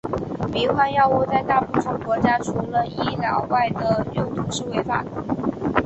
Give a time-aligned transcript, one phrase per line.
[0.51, 5.11] 迷幻药物在大部分国家除了医疗外的用途是违法的。